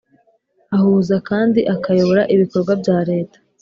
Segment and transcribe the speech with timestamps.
[0.75, 3.37] Ahuza kandi akayobora ibikorwa bya leta